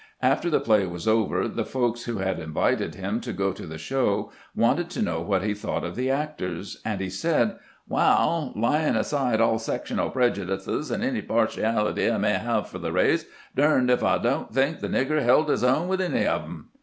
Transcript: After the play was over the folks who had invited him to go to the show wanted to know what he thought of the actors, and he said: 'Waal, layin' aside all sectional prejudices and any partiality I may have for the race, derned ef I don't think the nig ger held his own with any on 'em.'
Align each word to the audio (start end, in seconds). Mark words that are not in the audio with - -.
After 0.23 0.49
the 0.49 0.59
play 0.59 0.87
was 0.87 1.07
over 1.07 1.47
the 1.47 1.63
folks 1.63 2.05
who 2.05 2.17
had 2.17 2.39
invited 2.39 2.95
him 2.95 3.21
to 3.21 3.31
go 3.31 3.51
to 3.53 3.67
the 3.67 3.77
show 3.77 4.31
wanted 4.55 4.89
to 4.89 5.01
know 5.03 5.21
what 5.21 5.43
he 5.43 5.53
thought 5.53 5.83
of 5.83 5.95
the 5.95 6.09
actors, 6.09 6.81
and 6.83 6.99
he 6.99 7.07
said: 7.07 7.59
'Waal, 7.87 8.51
layin' 8.55 8.95
aside 8.95 9.39
all 9.39 9.59
sectional 9.59 10.09
prejudices 10.09 10.89
and 10.89 11.03
any 11.03 11.21
partiality 11.21 12.09
I 12.09 12.17
may 12.17 12.33
have 12.33 12.67
for 12.67 12.79
the 12.79 12.91
race, 12.91 13.25
derned 13.55 13.91
ef 13.91 14.01
I 14.01 14.17
don't 14.17 14.51
think 14.51 14.79
the 14.79 14.89
nig 14.89 15.07
ger 15.09 15.21
held 15.21 15.49
his 15.49 15.63
own 15.63 15.87
with 15.87 16.01
any 16.01 16.25
on 16.25 16.41
'em.' 16.41 16.69